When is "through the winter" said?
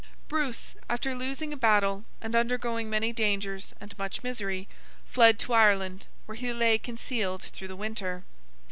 7.43-8.23